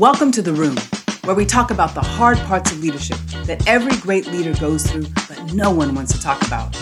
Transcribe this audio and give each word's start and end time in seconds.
Welcome 0.00 0.32
to 0.32 0.40
The 0.40 0.54
Room, 0.54 0.78
where 1.24 1.36
we 1.36 1.44
talk 1.44 1.70
about 1.70 1.94
the 1.94 2.00
hard 2.00 2.38
parts 2.38 2.72
of 2.72 2.80
leadership 2.80 3.18
that 3.44 3.68
every 3.68 3.94
great 3.98 4.26
leader 4.28 4.58
goes 4.58 4.90
through, 4.90 5.04
but 5.28 5.52
no 5.52 5.70
one 5.70 5.94
wants 5.94 6.14
to 6.14 6.22
talk 6.22 6.40
about. 6.46 6.74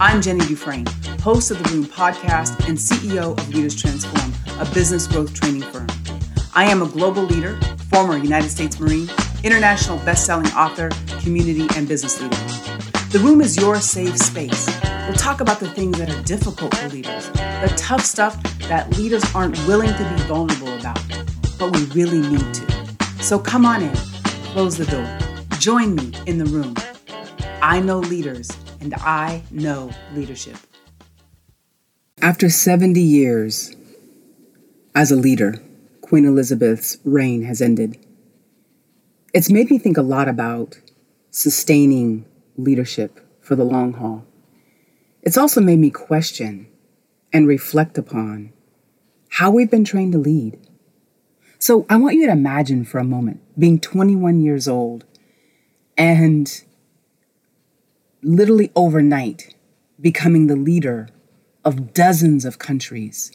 I'm 0.00 0.22
Jenny 0.22 0.40
DuFresne, 0.40 0.88
host 1.20 1.50
of 1.50 1.62
the 1.62 1.68
Room 1.68 1.84
podcast 1.84 2.66
and 2.66 2.78
CEO 2.78 3.38
of 3.38 3.54
Leaders 3.54 3.78
Transform, 3.78 4.32
a 4.58 4.64
business 4.72 5.06
growth 5.06 5.34
training 5.34 5.60
firm. 5.70 5.86
I 6.54 6.64
am 6.64 6.80
a 6.80 6.86
global 6.86 7.24
leader, 7.24 7.60
former 7.90 8.16
United 8.16 8.48
States 8.48 8.80
Marine, 8.80 9.10
international 9.44 9.98
best-selling 9.98 10.50
author, 10.52 10.88
community 11.20 11.66
and 11.76 11.86
business 11.86 12.22
leader. 12.22 12.36
The 13.10 13.20
Room 13.22 13.42
is 13.42 13.58
your 13.58 13.82
safe 13.82 14.16
space. 14.16 14.66
We'll 15.06 15.12
talk 15.12 15.42
about 15.42 15.60
the 15.60 15.68
things 15.68 15.98
that 15.98 16.08
are 16.08 16.22
difficult 16.22 16.74
for 16.74 16.88
leaders, 16.88 17.28
the 17.32 17.70
tough 17.76 18.02
stuff 18.02 18.42
that 18.60 18.96
leaders 18.96 19.22
aren't 19.34 19.58
willing 19.66 19.90
to 19.90 20.14
be 20.16 20.22
vulnerable 20.22 20.74
about, 20.78 20.98
but 21.62 21.76
we 21.76 21.84
really 22.02 22.20
need 22.20 22.54
to. 22.54 23.22
So 23.22 23.38
come 23.38 23.64
on 23.64 23.82
in, 23.82 23.94
close 24.50 24.76
the 24.76 24.84
door, 24.84 25.06
join 25.60 25.94
me 25.94 26.10
in 26.26 26.38
the 26.38 26.44
room. 26.46 26.74
I 27.62 27.78
know 27.78 28.00
leaders, 28.00 28.50
and 28.80 28.92
I 28.94 29.44
know 29.52 29.92
leadership. 30.12 30.56
After 32.20 32.50
70 32.50 33.00
years 33.00 33.76
as 34.96 35.12
a 35.12 35.16
leader, 35.16 35.62
Queen 36.00 36.24
Elizabeth's 36.24 36.98
reign 37.04 37.44
has 37.44 37.62
ended. 37.62 37.96
It's 39.32 39.48
made 39.48 39.70
me 39.70 39.78
think 39.78 39.96
a 39.96 40.02
lot 40.02 40.28
about 40.28 40.80
sustaining 41.30 42.24
leadership 42.56 43.20
for 43.40 43.54
the 43.54 43.64
long 43.64 43.92
haul. 43.92 44.26
It's 45.22 45.38
also 45.38 45.60
made 45.60 45.78
me 45.78 45.90
question 45.90 46.66
and 47.32 47.46
reflect 47.46 47.96
upon 47.96 48.52
how 49.28 49.52
we've 49.52 49.70
been 49.70 49.84
trained 49.84 50.10
to 50.10 50.18
lead. 50.18 50.58
So 51.62 51.86
I 51.88 51.96
want 51.96 52.16
you 52.16 52.26
to 52.26 52.32
imagine 52.32 52.84
for 52.84 52.98
a 52.98 53.04
moment 53.04 53.40
being 53.56 53.78
21 53.78 54.40
years 54.40 54.66
old 54.66 55.04
and 55.96 56.50
literally 58.20 58.72
overnight 58.74 59.54
becoming 60.00 60.48
the 60.48 60.56
leader 60.56 61.08
of 61.64 61.94
dozens 61.94 62.44
of 62.44 62.58
countries. 62.58 63.30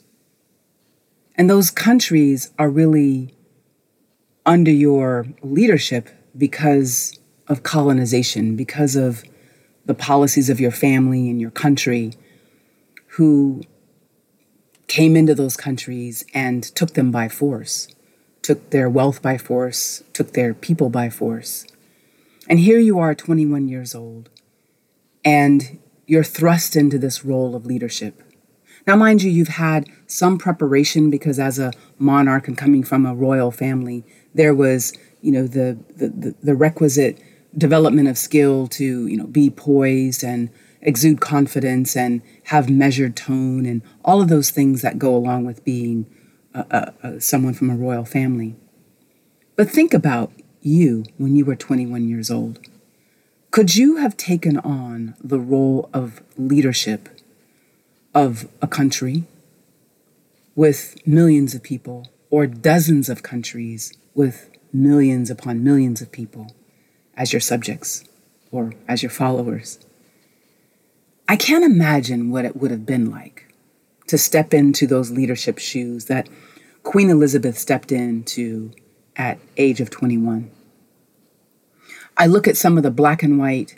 And 1.35 1.49
those 1.49 1.71
countries 1.71 2.51
are 2.59 2.69
really 2.69 3.33
under 4.45 4.71
your 4.71 5.27
leadership 5.41 6.09
because 6.37 7.17
of 7.47 7.63
colonization, 7.63 8.57
because 8.57 8.97
of 8.97 9.23
the 9.85 9.95
policies 9.95 10.49
of 10.49 10.59
your 10.59 10.71
family 10.71 11.29
and 11.29 11.39
your 11.39 11.51
country 11.51 12.11
who 13.11 13.61
came 14.89 15.15
into 15.15 15.33
those 15.33 15.55
countries 15.55 16.25
and 16.33 16.61
took 16.61 16.93
them 16.93 17.09
by 17.09 17.29
force, 17.29 17.87
took 18.47 18.69
their 18.69 18.89
wealth 18.89 19.21
by 19.21 19.37
force, 19.37 20.03
took 20.13 20.31
their 20.31 20.53
people 20.53 20.89
by 20.89 21.09
force. 21.09 21.65
And 22.47 22.59
here 22.59 22.79
you 22.79 22.97
are, 22.97 23.13
21 23.13 23.67
years 23.67 23.93
old, 23.93 24.29
and 25.25 25.79
you're 26.05 26.23
thrust 26.23 26.73
into 26.77 26.97
this 26.97 27.25
role 27.25 27.57
of 27.57 27.65
leadership. 27.65 28.23
Now, 28.87 28.95
mind 28.95 29.21
you, 29.21 29.29
you've 29.29 29.49
had 29.49 29.89
some 30.05 30.37
preparation 30.37 31.09
because 31.09 31.39
as 31.39 31.59
a 31.59 31.73
monarch 31.99 32.47
and 32.47 32.57
coming 32.57 32.83
from 32.83 33.05
a 33.05 33.13
royal 33.13 33.51
family, 33.51 34.05
there 34.33 34.55
was, 34.55 34.93
you 35.19 35.33
know, 35.33 35.45
the, 35.45 35.77
the, 35.97 36.33
the, 36.41 36.55
requisite 36.55 37.21
development 37.57 38.07
of 38.07 38.17
skill 38.17 38.67
to, 38.67 39.07
you 39.07 39.17
know, 39.17 39.27
be 39.27 39.49
poised 39.49 40.23
and 40.23 40.49
exude 40.79 41.19
confidence 41.19 41.97
and 41.97 42.21
have 42.45 42.69
measured 42.69 43.17
tone 43.17 43.65
and 43.65 43.81
all 44.05 44.21
of 44.21 44.29
those 44.29 44.51
things 44.51 44.81
that 44.83 44.97
go 44.97 45.13
along 45.13 45.43
with 45.43 45.65
being 45.65 46.05
someone 47.19 47.53
from 47.53 47.69
a 47.69 47.75
royal 47.75 48.05
family. 48.05 48.55
But 49.55 49.69
think 49.69 49.93
about 49.93 50.31
you 50.61 51.05
when 51.17 51.35
you 51.35 51.45
were 51.45 51.55
21 51.55 52.07
years 52.07 52.29
old. 52.29 52.59
Could 53.51 53.75
you 53.75 53.97
have 53.97 54.17
taken 54.17 54.57
on 54.59 55.15
the 55.23 55.39
role 55.39 55.89
of 55.93 56.21
leadership 56.37 57.09
of 58.13 58.47
a 58.61 58.67
country 58.67 59.23
with 60.55 60.95
millions 61.07 61.55
of 61.55 61.63
people 61.63 62.07
or 62.29 62.45
dozens 62.45 63.09
of 63.09 63.23
countries 63.23 63.93
with 64.13 64.49
millions 64.73 65.29
upon 65.29 65.63
millions 65.63 66.01
of 66.01 66.11
people 66.11 66.53
as 67.15 67.31
your 67.33 67.39
subjects 67.39 68.03
or 68.51 68.73
as 68.87 69.01
your 69.01 69.09
followers? 69.09 69.79
I 71.27 71.35
can't 71.35 71.63
imagine 71.63 72.29
what 72.29 72.45
it 72.45 72.55
would 72.55 72.71
have 72.71 72.85
been 72.85 73.09
like 73.09 73.53
to 74.07 74.17
step 74.17 74.53
into 74.53 74.87
those 74.87 75.11
leadership 75.11 75.57
shoes 75.57 76.05
that 76.05 76.29
Queen 76.87 77.09
Elizabeth 77.09 77.57
stepped 77.57 77.91
into 77.91 78.71
at 79.17 79.39
age 79.57 79.81
of 79.81 79.89
21. 79.89 80.49
I 82.15 82.27
look 82.27 82.47
at 82.47 82.55
some 82.55 82.77
of 82.77 82.83
the 82.83 82.89
black 82.89 83.21
and 83.21 83.37
white 83.37 83.75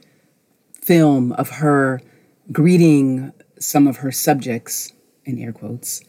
film 0.84 1.31
of 1.31 1.50
her 1.50 2.03
greeting 2.52 3.34
some 3.58 3.88
of 3.88 3.98
her 3.98 4.12
subjects, 4.12 4.94
in 5.25 5.40
air 5.40 5.52
quotes, 5.52 6.02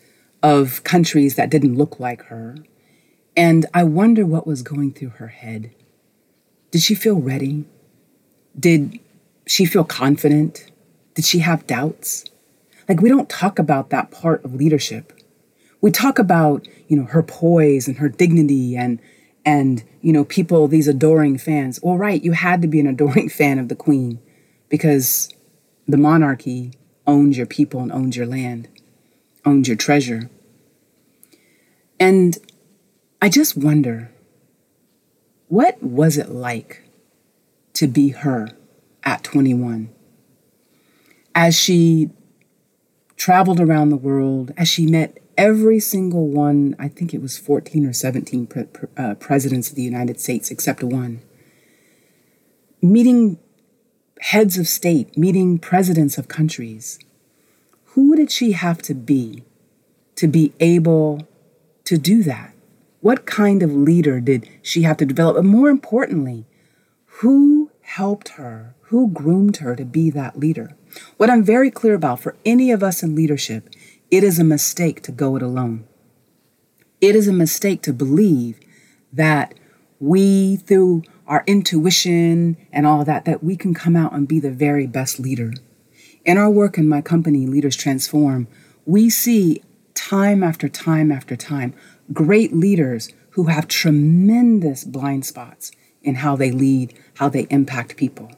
of 0.42 0.84
countries 0.84 1.36
that 1.36 1.48
didn't 1.48 1.74
look 1.74 1.98
like 1.98 2.24
her. 2.24 2.58
And 3.34 3.64
I 3.72 3.82
wonder 3.82 4.26
what 4.26 4.46
was 4.46 4.60
going 4.60 4.92
through 4.92 5.14
her 5.20 5.28
head. 5.28 5.70
Did 6.70 6.82
she 6.82 6.94
feel 6.94 7.18
ready? 7.18 7.64
Did 8.58 9.00
she 9.46 9.64
feel 9.64 9.84
confident? 9.84 10.70
Did 11.14 11.24
she 11.24 11.38
have 11.38 11.66
doubts? 11.66 12.26
Like, 12.90 13.00
we 13.00 13.08
don't 13.08 13.30
talk 13.30 13.58
about 13.58 13.88
that 13.88 14.10
part 14.10 14.44
of 14.44 14.54
leadership. 14.54 15.14
We 15.80 15.90
talk 15.90 16.18
about, 16.18 16.66
you 16.88 16.96
know, 16.96 17.04
her 17.04 17.22
poise 17.22 17.88
and 17.88 17.98
her 17.98 18.08
dignity 18.08 18.76
and 18.76 19.00
and 19.44 19.82
you 20.02 20.12
know 20.12 20.24
people 20.24 20.68
these 20.68 20.88
adoring 20.88 21.38
fans. 21.38 21.80
Well 21.82 21.96
right 21.96 22.22
you 22.22 22.32
had 22.32 22.62
to 22.62 22.68
be 22.68 22.80
an 22.80 22.86
adoring 22.86 23.28
fan 23.40 23.58
of 23.58 23.68
the 23.68 23.76
queen 23.76 24.20
because 24.68 25.32
the 25.88 25.96
monarchy 25.96 26.72
owns 27.06 27.36
your 27.36 27.46
people 27.46 27.80
and 27.80 27.90
owns 27.90 28.16
your 28.16 28.26
land 28.26 28.68
owns 29.44 29.68
your 29.68 29.76
treasure. 29.76 30.30
And 31.98 32.36
i 33.22 33.28
just 33.28 33.56
wonder 33.56 34.10
what 35.48 35.82
was 35.82 36.16
it 36.16 36.30
like 36.30 36.84
to 37.74 37.86
be 37.86 38.10
her 38.10 38.48
at 39.02 39.24
21 39.24 39.90
as 41.34 41.56
she 41.56 42.10
traveled 43.16 43.60
around 43.60 43.90
the 43.90 43.96
world 43.96 44.52
as 44.56 44.68
she 44.68 44.86
met 44.86 45.19
every 45.40 45.80
single 45.80 46.28
one, 46.28 46.76
I 46.78 46.88
think 46.88 47.14
it 47.14 47.22
was 47.22 47.38
14 47.38 47.86
or 47.86 47.94
17 47.94 48.46
pre- 48.46 48.66
uh, 48.94 49.14
presidents 49.14 49.70
of 49.70 49.74
the 49.74 49.82
United 49.82 50.20
States, 50.20 50.50
except 50.50 50.82
one, 50.82 51.22
meeting 52.82 53.38
heads 54.20 54.58
of 54.58 54.68
state, 54.68 55.16
meeting 55.16 55.58
presidents 55.58 56.18
of 56.18 56.28
countries. 56.28 56.98
Who 57.94 58.14
did 58.14 58.30
she 58.30 58.52
have 58.52 58.82
to 58.82 58.92
be 58.92 59.42
to 60.16 60.28
be 60.28 60.52
able 60.60 61.26
to 61.84 61.96
do 61.96 62.22
that? 62.24 62.52
What 63.00 63.24
kind 63.24 63.62
of 63.62 63.74
leader 63.74 64.20
did 64.20 64.46
she 64.60 64.82
have 64.82 64.98
to 64.98 65.06
develop? 65.06 65.38
And 65.38 65.48
more 65.48 65.70
importantly, 65.70 66.44
who 67.06 67.70
helped 67.80 68.30
her? 68.30 68.74
Who 68.90 69.08
groomed 69.08 69.58
her 69.58 69.74
to 69.74 69.86
be 69.86 70.10
that 70.10 70.38
leader? 70.38 70.76
What 71.16 71.30
I'm 71.30 71.42
very 71.42 71.70
clear 71.70 71.94
about 71.94 72.20
for 72.20 72.36
any 72.44 72.70
of 72.70 72.82
us 72.82 73.02
in 73.02 73.14
leadership 73.14 73.70
it 74.10 74.24
is 74.24 74.38
a 74.38 74.44
mistake 74.44 75.02
to 75.02 75.12
go 75.12 75.36
it 75.36 75.42
alone. 75.42 75.86
It 77.00 77.14
is 77.14 77.28
a 77.28 77.32
mistake 77.32 77.82
to 77.82 77.92
believe 77.92 78.58
that 79.12 79.54
we, 79.98 80.56
through 80.56 81.04
our 81.26 81.44
intuition 81.46 82.56
and 82.72 82.86
all 82.86 83.04
that, 83.04 83.24
that 83.24 83.42
we 83.42 83.56
can 83.56 83.72
come 83.72 83.96
out 83.96 84.12
and 84.12 84.26
be 84.26 84.40
the 84.40 84.50
very 84.50 84.86
best 84.86 85.20
leader. 85.20 85.52
In 86.24 86.36
our 86.36 86.50
work 86.50 86.76
in 86.76 86.88
my 86.88 87.00
company, 87.00 87.46
Leaders 87.46 87.76
Transform, 87.76 88.48
we 88.84 89.08
see 89.08 89.62
time 89.94 90.42
after 90.42 90.68
time 90.68 91.12
after 91.12 91.36
time 91.36 91.72
great 92.12 92.52
leaders 92.52 93.10
who 93.30 93.44
have 93.44 93.68
tremendous 93.68 94.84
blind 94.84 95.24
spots 95.24 95.70
in 96.02 96.16
how 96.16 96.34
they 96.34 96.50
lead, 96.50 96.92
how 97.14 97.28
they 97.28 97.46
impact 97.50 97.96
people. 97.96 98.30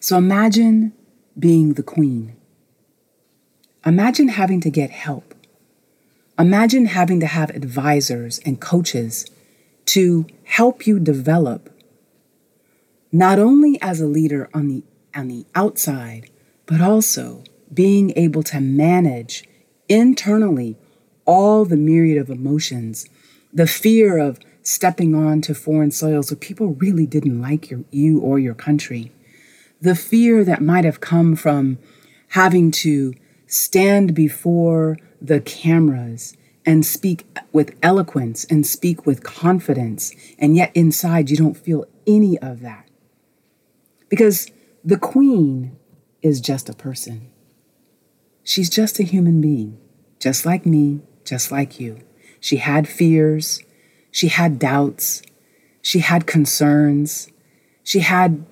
So 0.00 0.18
imagine 0.18 0.92
being 1.38 1.74
the 1.74 1.82
queen 1.82 2.36
Imagine 3.86 4.28
having 4.28 4.60
to 4.62 4.70
get 4.70 4.90
help. 4.90 5.34
Imagine 6.38 6.86
having 6.86 7.20
to 7.20 7.26
have 7.26 7.50
advisors 7.50 8.38
and 8.40 8.60
coaches 8.60 9.26
to 9.86 10.26
help 10.44 10.86
you 10.86 10.98
develop 10.98 11.70
not 13.12 13.38
only 13.38 13.80
as 13.82 14.00
a 14.00 14.06
leader 14.06 14.48
on 14.54 14.68
the 14.68 14.82
on 15.14 15.28
the 15.28 15.46
outside, 15.54 16.30
but 16.66 16.80
also 16.80 17.44
being 17.72 18.12
able 18.16 18.42
to 18.42 18.60
manage 18.60 19.44
internally 19.88 20.76
all 21.24 21.64
the 21.64 21.76
myriad 21.76 22.18
of 22.18 22.30
emotions, 22.30 23.08
the 23.52 23.66
fear 23.66 24.18
of 24.18 24.40
stepping 24.62 25.14
onto 25.14 25.54
foreign 25.54 25.90
soils 25.90 26.30
where 26.30 26.38
people 26.38 26.74
really 26.74 27.06
didn't 27.06 27.40
like 27.40 27.70
your, 27.70 27.84
you 27.90 28.18
or 28.18 28.38
your 28.38 28.54
country, 28.54 29.12
the 29.80 29.94
fear 29.94 30.42
that 30.42 30.62
might 30.62 30.84
have 30.84 31.00
come 31.00 31.36
from 31.36 31.78
having 32.28 32.70
to 32.70 33.14
stand 33.54 34.14
before 34.14 34.96
the 35.22 35.40
cameras 35.40 36.36
and 36.66 36.84
speak 36.84 37.24
with 37.52 37.76
eloquence 37.82 38.44
and 38.44 38.66
speak 38.66 39.06
with 39.06 39.22
confidence, 39.22 40.12
and 40.38 40.56
yet 40.56 40.72
inside 40.74 41.30
you 41.30 41.36
don't 41.36 41.56
feel 41.56 41.84
any 42.06 42.36
of 42.38 42.60
that. 42.60 42.88
Because 44.08 44.50
the 44.82 44.98
queen 44.98 45.76
is 46.20 46.40
just 46.40 46.68
a 46.68 46.74
person. 46.74 47.30
She's 48.42 48.68
just 48.68 48.98
a 48.98 49.04
human 49.04 49.40
being, 49.40 49.78
just 50.18 50.44
like 50.44 50.66
me, 50.66 51.02
just 51.24 51.52
like 51.52 51.78
you. 51.78 52.00
She 52.40 52.56
had 52.56 52.88
fears, 52.88 53.62
she 54.10 54.28
had 54.28 54.58
doubts, 54.58 55.22
she 55.80 56.00
had 56.00 56.26
concerns, 56.26 57.28
she 57.84 58.00
had 58.00 58.44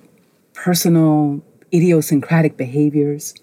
personal 0.53 1.43
idiosyncratic 1.73 2.55
behaviors 2.55 3.33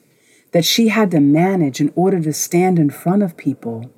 that 0.53 0.65
she 0.65 0.89
had 0.89 1.11
to 1.11 1.21
manage 1.21 1.81
in 1.81 1.93
order 1.95 2.21
to 2.21 2.33
stand 2.33 2.79
in 2.79 2.91
front 2.91 3.23
of 3.23 3.37
people 3.37 3.91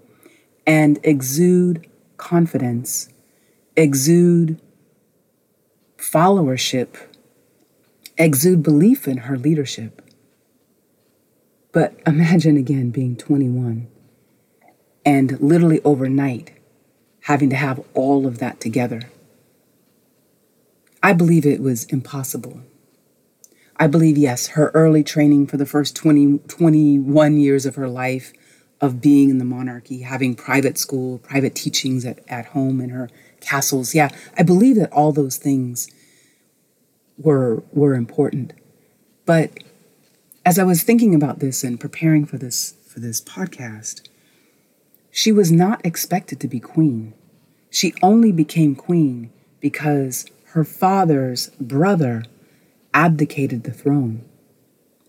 and 0.66 0.98
exude 1.02 1.88
confidence, 2.16 3.08
exude 3.76 4.60
followership, 5.96 6.96
exude 8.18 8.62
belief 8.62 9.08
in 9.08 9.18
her 9.18 9.36
leadership. 9.36 10.02
But 11.72 11.98
imagine 12.06 12.56
again 12.56 12.90
being 12.90 13.16
21 13.16 13.88
and 15.04 15.40
literally 15.40 15.80
overnight 15.84 16.52
having 17.22 17.50
to 17.50 17.56
have 17.56 17.82
all 17.94 18.26
of 18.26 18.38
that 18.38 18.60
together. 18.60 19.02
I 21.02 21.12
believe 21.12 21.46
it 21.46 21.60
was 21.60 21.84
impossible. 21.84 22.60
I 23.76 23.86
believe, 23.86 24.18
yes, 24.18 24.48
her 24.48 24.70
early 24.74 25.02
training 25.02 25.46
for 25.46 25.56
the 25.56 25.66
first 25.66 25.96
20, 25.96 26.38
21 26.48 27.36
years 27.38 27.66
of 27.66 27.74
her 27.76 27.88
life 27.88 28.32
of 28.80 29.00
being 29.00 29.30
in 29.30 29.38
the 29.38 29.44
monarchy, 29.44 30.00
having 30.00 30.34
private 30.34 30.76
school, 30.76 31.18
private 31.18 31.54
teachings 31.54 32.04
at, 32.04 32.18
at 32.28 32.46
home 32.46 32.80
in 32.80 32.90
her 32.90 33.08
castles. 33.40 33.94
Yeah, 33.94 34.10
I 34.36 34.42
believe 34.42 34.76
that 34.76 34.92
all 34.92 35.12
those 35.12 35.36
things 35.36 35.88
were 37.16 37.62
were 37.72 37.94
important. 37.94 38.52
But 39.24 39.62
as 40.44 40.58
I 40.58 40.64
was 40.64 40.82
thinking 40.82 41.14
about 41.14 41.38
this 41.38 41.62
and 41.62 41.78
preparing 41.78 42.26
for 42.26 42.38
this 42.38 42.74
for 42.86 43.00
this 43.00 43.20
podcast, 43.20 44.08
she 45.10 45.30
was 45.30 45.52
not 45.52 45.84
expected 45.84 46.40
to 46.40 46.48
be 46.48 46.60
queen. 46.60 47.14
She 47.70 47.94
only 48.02 48.32
became 48.32 48.74
queen 48.74 49.30
because 49.60 50.26
her 50.48 50.64
father's 50.64 51.50
brother 51.60 52.24
abdicated 52.94 53.64
the 53.64 53.72
throne, 53.72 54.24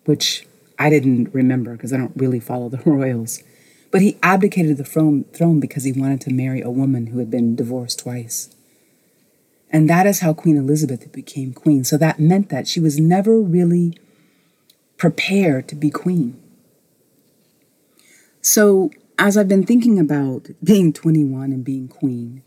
which 0.06 0.48
I 0.80 0.90
didn't 0.90 1.34
remember 1.34 1.74
because 1.74 1.94
I 1.94 1.98
don't 1.98 2.16
really 2.16 2.40
follow 2.40 2.70
the 2.70 2.78
royals. 2.86 3.44
But 3.92 4.02
he 4.02 4.18
abdicated 4.24 4.78
the 4.78 4.84
throne, 4.84 5.26
throne 5.34 5.60
because 5.60 5.84
he 5.84 5.92
wanted 5.92 6.22
to 6.22 6.34
marry 6.34 6.62
a 6.62 6.72
woman 6.72 7.08
who 7.08 7.20
had 7.20 7.30
been 7.30 7.56
divorced 7.56 8.00
twice. 8.00 8.50
And 9.70 9.90
that 9.90 10.06
is 10.06 10.20
how 10.20 10.34
Queen 10.34 10.58
Elizabeth 10.58 11.12
became 11.12 11.54
queen. 11.54 11.84
So 11.84 11.98
that 11.98 12.20
meant 12.20 12.50
that 12.50 12.68
she 12.68 12.80
was 12.80 13.00
never 13.00 13.40
really 13.40 13.98
prepared 14.98 15.68
to 15.68 15.76
be 15.76 15.90
queen. 15.90 16.40
So 18.42 18.92
as 19.18 19.38
I've 19.38 19.48
been 19.48 19.66
thinking 19.66 20.00
about 20.00 20.50
being 20.64 20.94
21 20.94 21.52
and 21.52 21.64
being 21.64 21.88
queen 21.88 22.44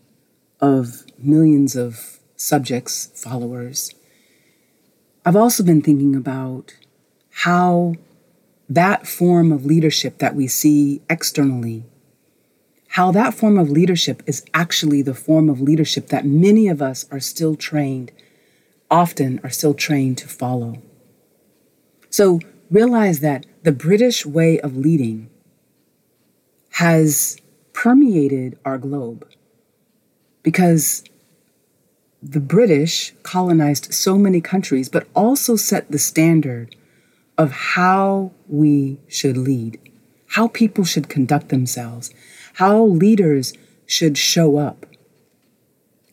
of 0.61 1.05
millions 1.19 1.75
of 1.75 2.21
subjects, 2.37 3.11
followers, 3.15 3.93
I've 5.27 5.35
also 5.35 5.65
been 5.65 5.83
thinking 5.83 6.15
about 6.15 6.73
how 7.31 7.97
that 8.69 9.09
form 9.09 9.51
of 9.51 9.67
leadership 9.67 10.19
that 10.19 10.37
we 10.37 10.47
see 10.47 11.03
externally, 11.11 11.85
how 12.91 13.11
that 13.11 13.35
form 13.35 13.59
of 13.59 13.69
leadership 13.69 14.23
is 14.27 14.45
actually 14.55 15.03
the 15.03 15.15
form 15.15 15.51
of 15.51 15.61
leadership 15.61 16.07
that 16.09 16.25
many 16.25 16.69
of 16.69 16.81
us 16.81 17.07
are 17.11 17.19
still 17.19 17.57
trained, 17.57 18.13
often 18.89 19.41
are 19.43 19.51
still 19.51 19.75
trained 19.75 20.17
to 20.19 20.29
follow. 20.29 20.81
So 22.09 22.39
realize 22.71 23.19
that 23.19 23.47
the 23.65 23.73
British 23.73 24.25
way 24.25 24.61
of 24.61 24.77
leading 24.77 25.29
has 26.75 27.37
permeated 27.73 28.61
our 28.65 28.79
globe 28.79 29.29
because 30.45 31.03
the 32.31 32.41
British 32.41 33.15
colonized 33.23 33.95
so 33.95 34.19
many 34.19 34.41
countries, 34.41 34.89
but 34.89 35.07
also 35.15 35.55
set 35.57 35.91
the 35.91 35.99
standard 35.99 36.75
of 37.39 37.53
how 37.53 38.33
we 38.49 38.99
should 39.07 39.37
lead, 39.37 39.79
how 40.31 40.49
people 40.49 40.85
should 40.85 41.09
conduct 41.09 41.51
themselves, 41.51 42.13
how 42.55 42.83
leaders 42.83 43.53
should 43.87 44.19
show 44.19 44.57
up. 44.57 44.87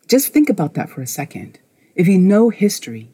Just 0.07 0.31
think 0.31 0.49
about 0.49 0.75
that 0.75 0.89
for 0.89 1.01
a 1.01 1.07
second. 1.07 1.59
If 1.95 2.07
you 2.07 2.19
know 2.19 2.49
history, 2.49 3.09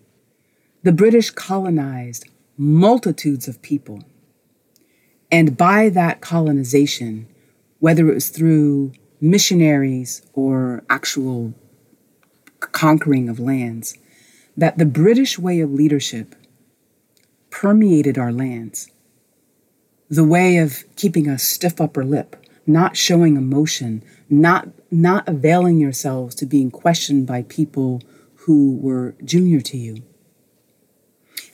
the 0.83 0.91
British 0.91 1.29
colonized 1.29 2.25
multitudes 2.57 3.47
of 3.47 3.61
people. 3.61 4.03
And 5.31 5.55
by 5.55 5.89
that 5.89 6.19
colonization, 6.19 7.27
whether 7.79 8.09
it 8.09 8.15
was 8.15 8.29
through 8.29 8.91
missionaries 9.21 10.21
or 10.33 10.83
actual 10.89 11.53
conquering 12.59 13.29
of 13.29 13.39
lands, 13.39 13.97
that 14.55 14.77
the 14.77 14.85
British 14.85 15.39
way 15.39 15.59
of 15.59 15.71
leadership 15.71 16.35
permeated 17.49 18.17
our 18.17 18.31
lands. 18.31 18.89
The 20.09 20.23
way 20.23 20.57
of 20.57 20.83
keeping 20.95 21.27
a 21.27 21.39
stiff 21.39 21.79
upper 21.79 22.03
lip, 22.03 22.35
not 22.65 22.97
showing 22.97 23.37
emotion, 23.37 24.03
not, 24.29 24.69
not 24.91 25.27
availing 25.27 25.79
yourselves 25.79 26.35
to 26.35 26.45
being 26.45 26.71
questioned 26.71 27.27
by 27.27 27.43
people 27.43 28.01
who 28.35 28.77
were 28.77 29.15
junior 29.23 29.61
to 29.61 29.77
you. 29.77 30.03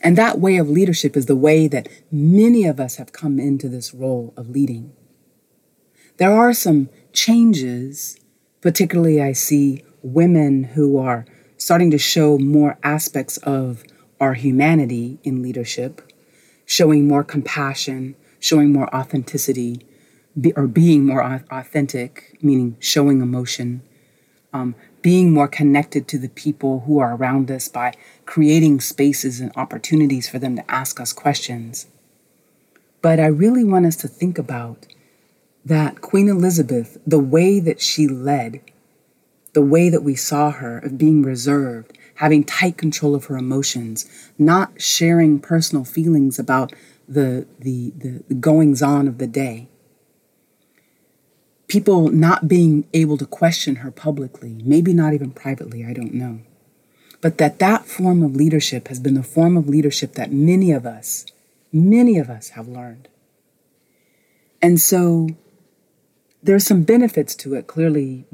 And 0.00 0.16
that 0.16 0.38
way 0.38 0.56
of 0.56 0.68
leadership 0.68 1.16
is 1.16 1.26
the 1.26 1.36
way 1.36 1.68
that 1.68 1.88
many 2.10 2.64
of 2.64 2.78
us 2.78 2.96
have 2.96 3.12
come 3.12 3.38
into 3.38 3.68
this 3.68 3.94
role 3.94 4.32
of 4.36 4.50
leading. 4.50 4.92
There 6.18 6.32
are 6.32 6.52
some 6.52 6.88
changes, 7.12 8.18
particularly 8.60 9.20
I 9.20 9.32
see 9.32 9.84
women 10.06 10.64
who 10.64 10.98
are 10.98 11.24
starting 11.56 11.90
to 11.90 11.98
show 11.98 12.38
more 12.38 12.78
aspects 12.82 13.36
of 13.38 13.82
our 14.20 14.34
humanity 14.34 15.18
in 15.24 15.42
leadership, 15.42 16.12
showing 16.64 17.08
more 17.08 17.24
compassion, 17.24 18.14
showing 18.38 18.72
more 18.72 18.94
authenticity, 18.94 19.80
be, 20.40 20.52
or 20.54 20.66
being 20.66 21.04
more 21.04 21.42
authentic, 21.50 22.38
meaning 22.40 22.76
showing 22.78 23.20
emotion, 23.20 23.82
um, 24.52 24.74
being 25.02 25.32
more 25.32 25.48
connected 25.48 26.06
to 26.08 26.18
the 26.18 26.28
people 26.28 26.80
who 26.86 26.98
are 26.98 27.16
around 27.16 27.50
us 27.50 27.68
by 27.68 27.92
creating 28.26 28.80
spaces 28.80 29.40
and 29.40 29.52
opportunities 29.56 30.28
for 30.28 30.38
them 30.38 30.56
to 30.56 30.70
ask 30.70 31.00
us 31.00 31.12
questions. 31.12 31.86
But 33.02 33.20
I 33.20 33.26
really 33.26 33.64
want 33.64 33.86
us 33.86 33.96
to 33.96 34.08
think 34.08 34.38
about 34.38 34.86
that 35.64 36.00
Queen 36.00 36.28
Elizabeth, 36.28 36.96
the 37.06 37.18
way 37.18 37.60
that 37.60 37.80
she 37.80 38.06
led, 38.06 38.60
the 39.56 39.62
way 39.62 39.88
that 39.88 40.02
we 40.02 40.14
saw 40.14 40.50
her 40.50 40.76
of 40.80 40.98
being 40.98 41.22
reserved, 41.22 41.96
having 42.16 42.44
tight 42.44 42.76
control 42.76 43.14
of 43.14 43.24
her 43.24 43.38
emotions, 43.38 44.04
not 44.36 44.78
sharing 44.78 45.40
personal 45.40 45.82
feelings 45.82 46.38
about 46.38 46.74
the, 47.08 47.46
the, 47.58 47.90
the, 47.96 48.34
goings 48.34 48.82
on 48.82 49.08
of 49.08 49.16
the 49.16 49.26
day. 49.26 49.66
People 51.68 52.10
not 52.10 52.46
being 52.46 52.86
able 52.92 53.16
to 53.16 53.24
question 53.24 53.76
her 53.76 53.90
publicly, 53.90 54.60
maybe 54.62 54.92
not 54.92 55.14
even 55.14 55.30
privately, 55.30 55.86
I 55.86 55.94
don't 55.94 56.12
know. 56.12 56.40
But 57.22 57.38
that 57.38 57.58
that 57.58 57.86
form 57.86 58.22
of 58.22 58.36
leadership 58.36 58.88
has 58.88 59.00
been 59.00 59.14
the 59.14 59.22
form 59.22 59.56
of 59.56 59.70
leadership 59.70 60.16
that 60.16 60.30
many 60.30 60.70
of 60.70 60.84
us, 60.84 61.24
many 61.72 62.18
of 62.18 62.28
us 62.28 62.50
have 62.50 62.68
learned. 62.68 63.08
And 64.60 64.78
so 64.78 65.28
there's 66.42 66.66
some 66.66 66.82
benefits 66.82 67.34
to 67.36 67.54
it. 67.54 67.66
Clearly, 67.66 68.26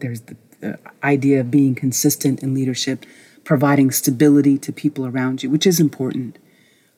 there's 0.00 0.22
the, 0.22 0.36
the 0.60 0.78
idea 1.02 1.40
of 1.40 1.50
being 1.50 1.74
consistent 1.74 2.42
in 2.42 2.54
leadership, 2.54 3.06
providing 3.44 3.90
stability 3.90 4.58
to 4.58 4.72
people 4.72 5.06
around 5.06 5.42
you, 5.42 5.50
which 5.50 5.66
is 5.66 5.80
important. 5.80 6.38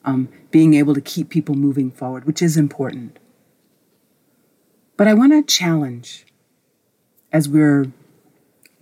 Um, 0.03 0.29
being 0.49 0.73
able 0.73 0.95
to 0.95 1.01
keep 1.01 1.29
people 1.29 1.53
moving 1.53 1.91
forward, 1.91 2.25
which 2.25 2.41
is 2.41 2.57
important. 2.57 3.19
But 4.97 5.07
I 5.07 5.13
want 5.13 5.31
to 5.31 5.43
challenge 5.43 6.25
as 7.31 7.47
we're 7.47 7.91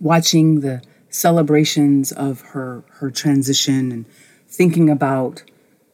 watching 0.00 0.60
the 0.60 0.82
celebrations 1.10 2.12
of 2.12 2.40
her 2.40 2.84
her 2.98 3.10
transition 3.10 3.92
and 3.92 4.06
thinking 4.48 4.88
about 4.88 5.42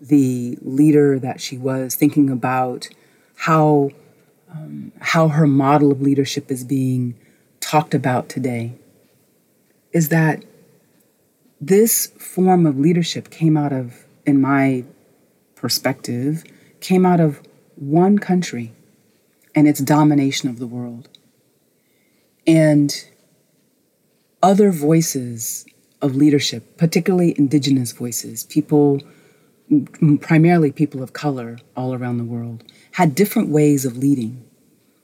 the 0.01 0.59
leader 0.63 1.19
that 1.19 1.41
she 1.41 1.59
was, 1.59 1.95
thinking 1.95 2.31
about 2.31 2.89
how 3.37 3.91
um, 4.51 4.93
how 5.01 5.29
her 5.29 5.47
model 5.47 5.91
of 5.93 6.01
leadership 6.01 6.51
is 6.51 6.65
being 6.65 7.15
talked 7.61 7.95
about 7.95 8.29
today 8.29 8.73
is 9.93 10.09
that 10.11 10.45
this 11.61 12.09
form 12.19 12.67
of 12.67 12.79
leadership 12.79 13.31
came 13.31 13.57
out 13.57 13.73
of, 13.73 14.05
in 14.27 14.41
my 14.41 14.85
perspective, 15.55 16.45
came 16.81 17.07
out 17.07 17.21
of 17.21 17.41
one 17.77 18.19
country 18.19 18.73
and 19.55 19.67
its 19.67 19.81
domination 19.81 20.49
of 20.49 20.59
the 20.59 20.67
world. 20.67 21.09
And 22.47 22.95
other 24.43 24.71
voices 24.71 25.67
of 26.03 26.15
leadership, 26.15 26.77
particularly 26.77 27.35
indigenous 27.39 27.93
voices, 27.93 28.45
people, 28.45 29.01
primarily 30.21 30.71
people 30.71 31.03
of 31.03 31.13
color 31.13 31.59
all 31.75 31.95
around 31.95 32.19
the 32.19 32.25
world, 32.25 32.63
had 32.93 33.15
different 33.15 33.49
ways 33.49 33.85
of 33.85 33.97
leading, 33.97 34.45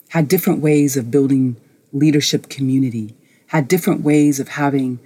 had 0.09 0.27
different 0.27 0.61
ways 0.61 0.95
of 0.95 1.09
building 1.09 1.57
leadership 1.93 2.49
community, 2.49 3.15
had 3.47 3.67
different 3.67 4.01
ways 4.01 4.39
of 4.39 4.49
having 4.49 4.99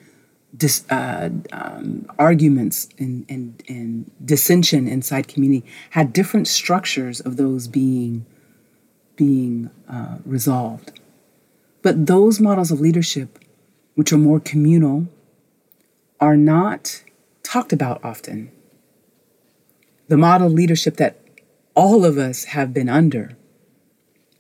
dis, 0.56 0.90
uh, 0.90 1.30
um, 1.52 2.10
arguments 2.18 2.90
and, 2.98 3.26
and, 3.30 3.62
and 3.68 4.10
dissension 4.24 4.88
inside 4.88 5.28
community, 5.28 5.66
had 5.92 6.14
different 6.14 6.48
structures 6.48 7.20
of 7.20 7.38
those 7.38 7.68
being, 7.68 8.26
being 9.16 9.70
uh, 9.90 10.18
resolved. 10.26 11.00
But 11.82 12.08
those 12.08 12.40
models 12.40 12.72
of 12.72 12.80
leadership, 12.80 13.38
which 13.96 14.12
are 14.12 14.18
more 14.18 14.40
communal, 14.40 15.08
are 16.20 16.38
not 16.38 17.04
talked 17.44 17.72
about 17.72 18.04
often. 18.04 18.52
The 20.08 20.18
model 20.18 20.50
leadership 20.50 20.98
that 20.98 21.20
all 21.76 22.06
of 22.06 22.18
us 22.18 22.46
have 22.46 22.74
been 22.74 22.90
under 22.90 23.37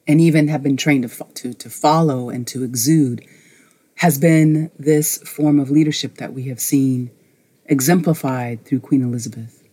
and 0.08 0.22
even 0.22 0.48
have 0.48 0.64
been 0.64 0.78
trained 0.78 1.10
to, 1.10 1.24
to, 1.34 1.54
to 1.54 1.70
follow 1.70 2.30
and 2.30 2.48
to 2.48 2.64
exude 2.64 3.26
has 3.96 4.18
been 4.18 4.72
this 4.78 5.18
form 5.20 5.60
of 5.60 5.72
leadership 5.72 6.16
that 6.16 6.34
we 6.34 6.44
have 6.44 6.60
seen 6.60 7.10
exemplified 7.66 8.64
through 8.64 8.80
Queen 8.80 9.04
Elizabeth. 9.04 9.64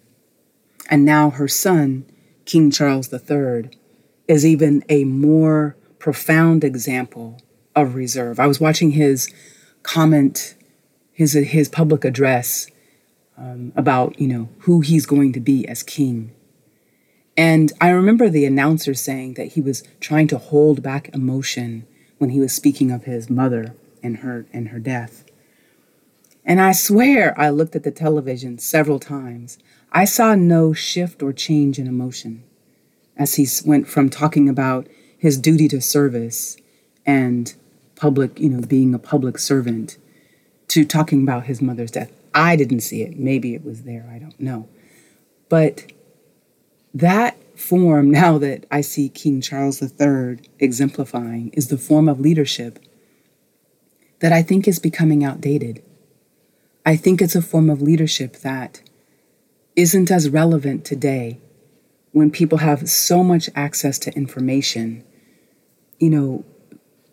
And 0.91 1.05
now 1.05 1.31
her 1.31 1.49
son, 1.49 2.07
King 2.45 2.71
Charles 2.71 3.13
III, 3.13 3.71
is 4.27 4.45
even 4.45 4.83
a 4.89 5.05
more 5.05 5.77
profound 5.99 6.65
example 6.65 7.41
of 7.77 7.95
reserve. 7.95 8.41
I 8.41 8.47
was 8.47 8.61
watching 8.61 8.93
his 8.93 9.33
comment, 9.83 10.55
his, 11.13 11.35
his 11.35 11.69
public 11.69 12.05
address 12.05 12.67
um, 13.37 13.73
about, 13.77 14.19
you 14.19 14.29
know, 14.29 14.49
who 14.61 14.81
he's 14.81 15.07
going 15.07 15.33
to 15.33 15.41
be 15.41 15.67
as 15.69 15.83
king. 15.83 16.34
And 17.37 17.73
I 17.81 17.91
remember 17.91 18.29
the 18.29 18.45
announcer 18.45 18.95
saying 18.95 19.35
that 19.35 19.53
he 19.53 19.61
was 19.61 19.83
trying 20.01 20.29
to 20.29 20.39
hold 20.39 20.83
back 20.83 21.09
emotion 21.13 21.87
when 22.19 22.31
he 22.31 22.41
was 22.41 22.53
speaking 22.53 22.91
of 22.91 23.05
his 23.05 23.29
mother 23.29 23.75
and 24.03 24.19
her 24.19 24.47
and 24.53 24.69
her 24.69 24.79
death. 24.79 25.25
And 26.45 26.61
I 26.61 26.73
swear 26.73 27.39
I 27.41 27.51
looked 27.51 27.75
at 27.75 27.83
the 27.83 27.91
television 27.91 28.59
several 28.59 29.01
times. 29.01 29.59
I 29.93 30.05
saw 30.05 30.35
no 30.35 30.73
shift 30.73 31.23
or 31.23 31.33
change 31.33 31.79
in 31.79 31.87
emotion 31.87 32.45
as 33.17 33.35
he 33.35 33.47
went 33.65 33.89
from 33.89 34.11
talking 34.11 34.49
about 34.49 34.87
his 35.17 35.39
duty 35.39 35.69
to 35.69 35.81
service 35.81 36.57
and 37.07 37.55
public, 37.97 38.39
you 38.39 38.51
know, 38.51 38.61
being 38.67 38.95
a 38.95 38.99
public 38.99 39.39
servant 39.39 39.97
to 40.69 40.85
talking 40.85 41.23
about 41.23 41.45
his 41.45 41.63
mother's 41.63 41.91
death. 41.91 42.13
I 42.35 42.57
didn't 42.57 42.81
see 42.81 43.03
it. 43.03 43.19
Maybe 43.19 43.55
it 43.55 43.65
was 43.65 43.83
there. 43.83 44.09
I 44.13 44.19
don't 44.19 44.39
know. 44.39 44.69
But 45.49 45.93
that 46.95 47.37
form, 47.59 48.11
now 48.23 48.39
that 48.39 48.67
I 48.71 48.81
see 48.81 49.09
King 49.09 49.41
Charles 49.41 49.83
III 49.83 50.39
exemplifying, 50.59 51.51
is 51.53 51.69
the 51.69 51.79
form 51.79 52.09
of 52.09 52.21
leadership 52.21 52.79
that 54.21 54.33
I 54.33 54.43
think 54.43 54.67
is 54.67 54.79
becoming 54.79 55.25
outdated. 55.25 55.83
I 56.87 56.97
think 56.97 57.21
it's 57.21 57.35
a 57.35 57.43
form 57.43 57.69
of 57.69 57.83
leadership 57.83 58.37
that 58.39 58.81
isn't 59.77 60.11
as 60.11 60.31
relevant 60.31 60.85
today 60.85 61.41
when 62.13 62.31
people 62.31 62.59
have 62.59 62.89
so 62.89 63.25
much 63.25 63.51
access 63.57 63.99
to 63.99 64.15
information. 64.15 65.03
You 65.99 66.11
know, 66.11 66.45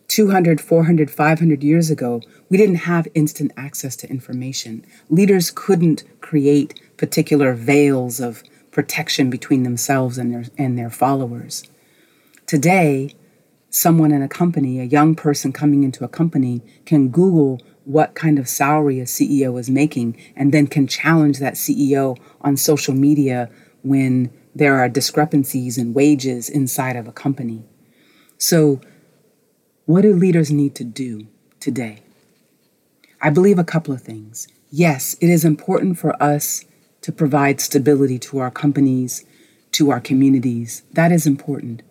200, 0.10 0.62
400, 0.62 1.10
500 1.10 1.64
years 1.64 1.90
ago, 1.90 2.22
we 2.50 2.58
didn't 2.58 2.76
have 2.76 3.08
instant 3.16 3.52
access 3.58 3.96
to 3.96 4.10
information. 4.10 4.86
Leaders 5.10 5.52
couldn't 5.52 6.04
create 6.20 6.80
particular 6.98 7.54
veils 7.54 8.20
of 8.20 8.44
protection 8.72 9.30
between 9.30 9.64
themselves 9.64 10.18
and 10.18 10.34
their, 10.34 10.46
and 10.58 10.78
their 10.78 10.90
followers. 10.90 11.64
Today, 12.48 13.16
someone 13.70 14.12
in 14.12 14.22
a 14.22 14.28
company, 14.28 14.80
a 14.80 14.84
young 14.84 15.16
person 15.16 15.54
coming 15.54 15.84
into 15.84 16.04
a 16.04 16.10
company, 16.10 16.62
can 16.86 17.10
Google 17.10 17.60
what 17.86 18.16
kind 18.16 18.38
of 18.38 18.48
salary 18.48 19.00
a 19.00 19.06
CEO 19.06 19.60
is 19.60 19.70
making 19.70 20.18
and 20.36 20.54
then 20.54 20.68
can 20.68 20.88
challenge 20.88 21.40
that 21.40 21.56
CEO 21.56 22.18
on 22.42 22.58
social 22.58 22.94
media 22.94 23.50
when 23.84 24.32
there 24.54 24.76
are 24.76 24.90
discrepancies 24.90 25.78
in 25.78 25.94
wages 25.94 26.50
inside 26.50 26.96
of 26.96 27.08
a 27.08 27.12
company. 27.12 27.64
So, 28.38 28.82
what 29.86 30.02
do 30.02 30.14
leaders 30.14 30.52
need 30.52 30.76
to 30.76 30.84
do 30.84 31.28
today? 31.60 32.04
I 33.22 33.30
believe 33.30 33.60
a 33.60 33.64
couple 33.64 33.94
of 33.94 34.02
things. 34.02 34.48
Yes, 34.70 35.16
it 35.22 35.30
is 35.30 35.46
important 35.46 35.98
for 35.98 36.22
us 36.22 36.66
to 37.02 37.12
provide 37.12 37.60
stability 37.60 38.20
to 38.20 38.40
our 38.40 38.52
companies, 38.52 39.26
to 39.72 39.90
our 39.90 40.00
communities. 40.00 40.84
That 40.94 41.12
is 41.12 41.26
important. 41.26 41.82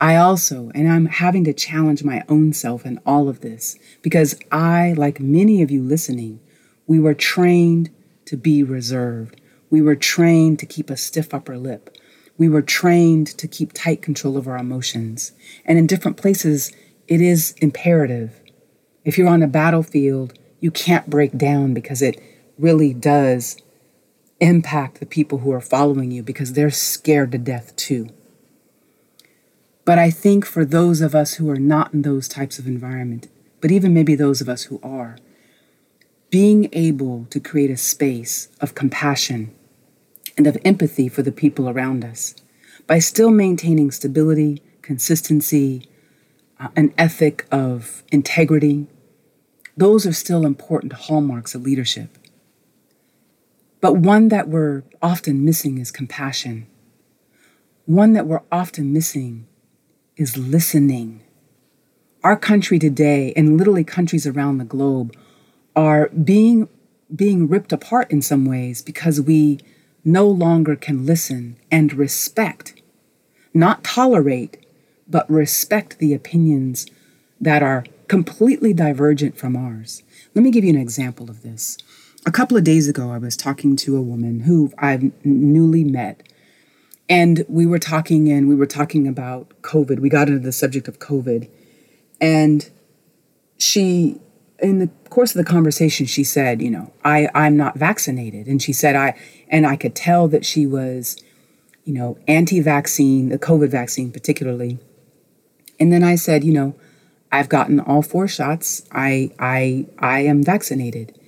I 0.00 0.16
also, 0.16 0.70
and 0.74 0.90
I'm 0.90 1.06
having 1.06 1.44
to 1.44 1.52
challenge 1.52 2.04
my 2.04 2.22
own 2.28 2.52
self 2.52 2.84
in 2.84 3.00
all 3.06 3.28
of 3.28 3.40
this 3.40 3.78
because 4.02 4.38
I, 4.50 4.92
like 4.96 5.20
many 5.20 5.62
of 5.62 5.70
you 5.70 5.82
listening, 5.82 6.40
we 6.86 6.98
were 6.98 7.14
trained 7.14 7.90
to 8.26 8.36
be 8.36 8.62
reserved. 8.62 9.40
We 9.70 9.80
were 9.80 9.96
trained 9.96 10.58
to 10.58 10.66
keep 10.66 10.90
a 10.90 10.96
stiff 10.96 11.32
upper 11.32 11.56
lip. 11.56 11.96
We 12.36 12.48
were 12.48 12.62
trained 12.62 13.28
to 13.38 13.48
keep 13.48 13.72
tight 13.72 14.02
control 14.02 14.36
of 14.36 14.48
our 14.48 14.58
emotions. 14.58 15.32
And 15.64 15.78
in 15.78 15.86
different 15.86 16.16
places, 16.16 16.72
it 17.06 17.20
is 17.20 17.54
imperative. 17.58 18.40
If 19.04 19.16
you're 19.16 19.28
on 19.28 19.42
a 19.42 19.48
battlefield, 19.48 20.34
you 20.60 20.70
can't 20.70 21.08
break 21.08 21.36
down 21.38 21.74
because 21.74 22.02
it 22.02 22.20
really 22.58 22.92
does 22.92 23.56
impact 24.44 25.00
the 25.00 25.06
people 25.06 25.38
who 25.38 25.52
are 25.52 25.60
following 25.60 26.10
you 26.10 26.22
because 26.22 26.52
they're 26.52 26.70
scared 26.70 27.32
to 27.32 27.38
death 27.38 27.74
too. 27.76 28.08
But 29.84 29.98
I 29.98 30.10
think 30.10 30.44
for 30.46 30.64
those 30.64 31.00
of 31.00 31.14
us 31.14 31.34
who 31.34 31.50
are 31.50 31.56
not 31.56 31.92
in 31.92 32.02
those 32.02 32.28
types 32.28 32.58
of 32.58 32.66
environment, 32.66 33.28
but 33.60 33.70
even 33.70 33.94
maybe 33.94 34.14
those 34.14 34.40
of 34.40 34.48
us 34.48 34.64
who 34.64 34.80
are, 34.82 35.16
being 36.30 36.68
able 36.72 37.26
to 37.30 37.38
create 37.38 37.70
a 37.70 37.76
space 37.76 38.48
of 38.60 38.74
compassion 38.74 39.54
and 40.36 40.46
of 40.46 40.58
empathy 40.64 41.08
for 41.08 41.22
the 41.22 41.32
people 41.32 41.68
around 41.68 42.04
us 42.04 42.34
by 42.86 42.98
still 42.98 43.30
maintaining 43.30 43.90
stability, 43.90 44.62
consistency, 44.82 45.88
uh, 46.60 46.68
an 46.76 46.92
ethic 46.98 47.46
of 47.50 48.02
integrity, 48.10 48.86
those 49.76 50.06
are 50.06 50.12
still 50.12 50.44
important 50.44 50.92
hallmarks 50.92 51.54
of 51.54 51.62
leadership. 51.62 52.18
But 53.84 53.98
one 53.98 54.28
that 54.28 54.48
we're 54.48 54.82
often 55.02 55.44
missing 55.44 55.76
is 55.76 55.90
compassion. 55.90 56.66
One 57.84 58.14
that 58.14 58.26
we're 58.26 58.40
often 58.50 58.94
missing 58.94 59.46
is 60.16 60.38
listening. 60.38 61.22
Our 62.22 62.34
country 62.34 62.78
today, 62.78 63.34
and 63.36 63.58
literally 63.58 63.84
countries 63.84 64.26
around 64.26 64.56
the 64.56 64.64
globe, 64.64 65.14
are 65.76 66.08
being, 66.08 66.70
being 67.14 67.46
ripped 67.46 67.74
apart 67.74 68.10
in 68.10 68.22
some 68.22 68.46
ways 68.46 68.80
because 68.80 69.20
we 69.20 69.58
no 70.02 70.26
longer 70.28 70.76
can 70.76 71.04
listen 71.04 71.58
and 71.70 71.92
respect, 71.92 72.80
not 73.52 73.84
tolerate, 73.84 74.64
but 75.06 75.28
respect 75.28 75.98
the 75.98 76.14
opinions 76.14 76.86
that 77.38 77.62
are 77.62 77.84
completely 78.08 78.72
divergent 78.72 79.36
from 79.36 79.54
ours. 79.54 80.02
Let 80.34 80.42
me 80.42 80.50
give 80.50 80.64
you 80.64 80.70
an 80.70 80.80
example 80.80 81.28
of 81.28 81.42
this 81.42 81.76
a 82.26 82.32
couple 82.32 82.56
of 82.56 82.64
days 82.64 82.88
ago, 82.88 83.10
I 83.10 83.18
was 83.18 83.36
talking 83.36 83.76
to 83.76 83.96
a 83.96 84.02
woman 84.02 84.40
who 84.40 84.72
I've 84.78 85.12
newly 85.24 85.84
met. 85.84 86.22
And 87.08 87.44
we 87.48 87.66
were 87.66 87.78
talking 87.78 88.30
and 88.30 88.48
we 88.48 88.54
were 88.54 88.66
talking 88.66 89.06
about 89.06 89.50
COVID. 89.62 89.98
We 89.98 90.08
got 90.08 90.28
into 90.28 90.40
the 90.40 90.52
subject 90.52 90.88
of 90.88 90.98
COVID. 90.98 91.50
And 92.20 92.70
she, 93.58 94.20
in 94.58 94.78
the 94.78 94.88
course 95.10 95.34
of 95.34 95.44
the 95.44 95.50
conversation, 95.50 96.06
she 96.06 96.24
said, 96.24 96.62
you 96.62 96.70
know, 96.70 96.92
I, 97.04 97.28
I'm 97.34 97.56
not 97.58 97.76
vaccinated. 97.76 98.46
And 98.46 98.62
she 98.62 98.72
said, 98.72 98.96
I, 98.96 99.18
and 99.48 99.66
I 99.66 99.76
could 99.76 99.94
tell 99.94 100.28
that 100.28 100.46
she 100.46 100.66
was, 100.66 101.22
you 101.84 101.92
know, 101.92 102.16
anti 102.26 102.60
vaccine, 102.60 103.28
the 103.28 103.38
COVID 103.38 103.68
vaccine 103.68 104.10
particularly. 104.10 104.78
And 105.78 105.92
then 105.92 106.02
I 106.02 106.14
said, 106.14 106.42
you 106.42 106.52
know, 106.52 106.74
I've 107.30 107.50
gotten 107.50 107.80
all 107.80 108.00
four 108.00 108.28
shots. 108.28 108.86
I, 108.92 109.32
I, 109.38 109.86
I 109.98 110.20
am 110.20 110.42
vaccinated. 110.42 111.18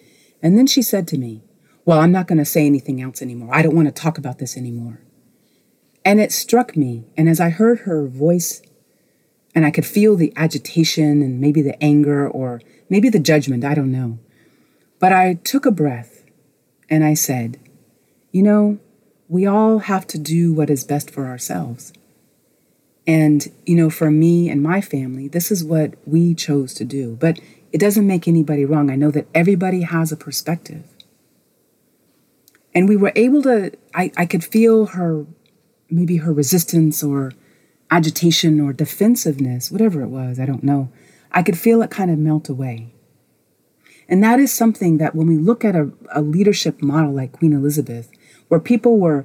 And 0.43 0.59
then 0.59 0.67
she 0.67 0.83
said 0.83 1.09
to 1.09 1.19
me, 1.19 1.43
Well, 1.85 2.01
I'm 2.01 2.13
not 2.13 2.27
going 2.27 2.39
to 2.39 2.45
say 2.45 2.67
anything 2.67 3.01
else 3.01 3.23
anymore. 3.23 3.55
I 3.55 3.63
don't 3.63 3.77
want 3.77 3.89
to 3.89 4.03
talk 4.03 4.19
about 4.19 4.39
this 4.39 4.57
anymore. 4.57 5.01
And 6.05 6.21
it 6.21 6.33
struck 6.33 6.77
me. 6.77 7.05
And 7.17 7.29
as 7.29 7.41
I 7.41 7.51
heard 7.51 7.81
her 7.81 8.07
voice, 8.07 8.63
and 9.57 9.65
I 9.65 9.71
could 9.71 9.87
feel 9.87 10.17
the 10.17 10.33
agitation 10.37 11.23
and 11.23 11.41
maybe 11.41 11.63
the 11.63 11.83
anger 11.83 12.29
or 12.29 12.61
maybe 12.91 13.09
the 13.09 13.19
judgment, 13.19 13.65
I 13.65 13.75
don't 13.75 13.91
know. 13.91 14.19
But 14.99 15.13
I 15.13 15.35
took 15.35 15.65
a 15.65 15.71
breath 15.71 16.25
and 16.91 17.03
I 17.03 17.15
said, 17.15 17.59
You 18.31 18.43
know, 18.43 18.79
we 19.29 19.47
all 19.47 19.79
have 19.81 20.07
to 20.09 20.19
do 20.19 20.53
what 20.53 20.71
is 20.71 20.85
best 20.85 21.11
for 21.11 21.27
ourselves. 21.27 21.93
And, 23.07 23.51
you 23.65 23.77
know, 23.77 23.89
for 23.89 24.11
me 24.11 24.49
and 24.51 24.63
my 24.63 24.81
family, 24.81 25.29
this 25.29 25.51
is 25.51 25.65
what 25.65 25.95
we 26.07 26.35
chose 26.35 26.75
to 26.75 26.85
do. 26.85 27.17
But 27.17 27.41
it 27.73 27.79
doesn't 27.79 28.07
make 28.07 28.27
anybody 28.27 28.65
wrong. 28.65 28.91
I 28.91 28.97
know 28.97 29.11
that 29.11 29.27
everybody 29.35 29.83
has 29.83 30.13
a 30.13 30.17
perspective. 30.17 30.85
And 32.75 32.89
we 32.89 32.97
were 32.97 33.13
able 33.17 33.43
to, 33.43 33.73
I, 33.95 34.13
I 34.17 34.27
could 34.27 34.45
feel 34.45 34.87
her, 34.87 35.27
maybe 35.91 36.19
her 36.19 36.33
resistance 36.33 37.03
or 37.03 37.33
agitation 37.91 38.61
or 38.61 38.73
defensiveness, 38.73 39.71
whatever 39.71 40.03
it 40.03 40.09
was, 40.09 40.39
I 40.39 40.47
don't 40.47 40.65
know. 40.65 40.91
I 41.33 41.43
could 41.43 41.59
feel 41.59 41.83
it 41.83 41.91
kind 41.91 42.11
of 42.11 42.19
melt 42.19 42.49
away. 42.49 42.93
And 44.09 44.23
that 44.23 44.39
is 44.39 44.53
something 44.53 44.99
that 44.99 45.15
when 45.15 45.27
we 45.27 45.37
look 45.37 45.65
at 45.65 45.75
a, 45.75 45.91
a 46.15 46.23
leadership 46.23 46.83
model 46.83 47.13
like 47.13 47.33
Queen 47.33 47.53
Elizabeth, 47.53 48.11
where 48.49 48.61
people 48.61 48.99
were 48.99 49.25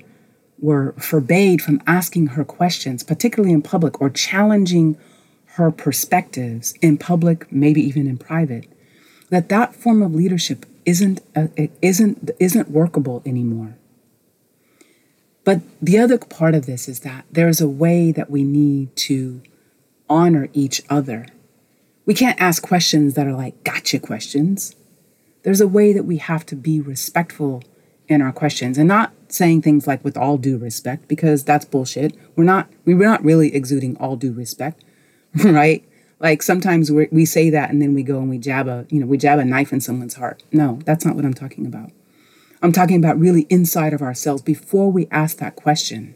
were 0.60 0.94
forbade 1.00 1.60
from 1.60 1.82
asking 1.88 2.28
her 2.28 2.46
questions, 2.46 3.04
particularly 3.04 3.52
in 3.52 3.64
public, 3.64 4.00
or 4.00 4.12
challenging 4.12 4.96
her 5.56 5.72
perspectives 5.72 6.74
in 6.82 6.98
public, 6.98 7.52
maybe 7.52 7.82
even 7.82 8.08
in 8.08 8.18
private, 8.18 8.68
that 9.30 9.50
that 9.50 9.76
form 9.76 10.02
of 10.02 10.14
leadership 10.14 10.66
isn't 10.86 11.22
uh, 11.36 11.48
isn't 11.82 12.32
isn't 12.40 12.72
workable 12.72 13.22
anymore. 13.26 13.76
But 15.44 15.62
the 15.82 15.98
other 15.98 16.18
part 16.18 16.56
of 16.56 16.66
this 16.66 16.88
is 16.88 17.00
that 17.02 17.26
there's 17.32 17.62
a 17.62 17.68
way 17.68 18.12
that 18.12 18.30
we 18.30 18.44
need 18.44 18.96
to 19.08 19.42
honor 20.10 20.50
each 20.54 20.84
other. 20.90 21.26
We 22.06 22.14
can't 22.14 22.40
ask 22.40 22.62
questions 22.62 23.16
that 23.16 23.28
are 23.28 23.34
like 23.34 23.64
gotcha 23.64 24.00
questions. 24.00 24.76
There's 25.44 25.62
a 25.62 25.68
way 25.68 25.94
that 25.94 26.04
we 26.04 26.18
have 26.18 26.46
to 26.48 26.56
be 26.56 26.80
respectful 26.80 27.64
in 28.08 28.22
our 28.22 28.32
questions 28.32 28.78
and 28.78 28.88
not 28.88 29.14
saying 29.30 29.62
things 29.62 29.88
like 29.88 30.04
with 30.04 30.18
all 30.18 30.38
due 30.38 30.58
respect 30.58 31.08
because 31.08 31.44
that's 31.44 31.66
bullshit. 31.66 32.16
We're 32.36 32.44
not 32.44 32.70
we're 32.86 32.98
not 32.98 33.24
really 33.24 33.56
exuding 33.56 33.98
all 33.98 34.16
due 34.16 34.34
respect, 34.34 34.84
right? 35.44 35.84
Like 36.20 36.44
sometimes 36.44 36.92
we 36.92 37.08
we 37.12 37.26
say 37.26 37.50
that 37.50 37.70
and 37.70 37.82
then 37.82 37.94
we 37.94 38.04
go 38.04 38.20
and 38.20 38.30
we 38.30 38.38
jab 38.38 38.68
a 38.68 38.86
you 38.90 39.00
know 39.00 39.08
we 39.08 39.18
jab 39.18 39.40
a 39.40 39.46
knife 39.46 39.74
in 39.74 39.82
someone's 39.82 40.16
heart. 40.16 40.44
No, 40.52 40.80
that's 40.86 41.06
not 41.06 41.16
what 41.16 41.26
I'm 41.26 41.34
talking 41.34 41.66
about. 41.66 41.92
I'm 42.62 42.72
talking 42.72 42.98
about 42.98 43.20
really 43.20 43.48
inside 43.50 43.94
of 43.94 44.02
ourselves 44.02 44.44
before 44.44 44.92
we 44.92 45.08
ask 45.10 45.38
that 45.38 45.56
question 45.56 46.16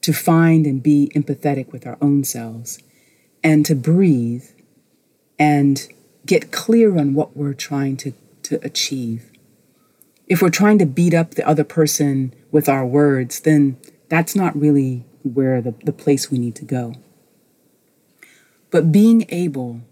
to 0.00 0.12
find 0.12 0.66
and 0.66 0.82
be 0.82 1.10
empathetic 1.14 1.70
with 1.72 1.86
our 1.86 1.96
own 2.00 2.24
selves 2.24 2.78
and 3.42 3.64
to 3.66 3.76
breathe 3.76 4.44
and 5.38 5.88
get 6.26 6.50
clear 6.50 6.98
on 6.98 7.14
what 7.14 7.36
we're 7.36 7.54
trying 7.54 7.96
to, 7.98 8.12
to 8.42 8.58
achieve 8.64 9.30
if 10.26 10.40
we're 10.40 10.50
trying 10.50 10.78
to 10.78 10.86
beat 10.86 11.14
up 11.14 11.32
the 11.32 11.46
other 11.46 11.64
person 11.64 12.34
with 12.50 12.68
our 12.68 12.86
words, 12.86 13.40
then 13.40 13.76
that's 14.08 14.34
not 14.34 14.58
really 14.58 15.04
where 15.22 15.60
the, 15.60 15.74
the 15.84 15.92
place 15.92 16.30
we 16.30 16.38
need 16.38 16.54
to 16.56 16.64
go. 16.64 16.94
But 18.74 18.90
being 18.90 19.24
able 19.28 19.82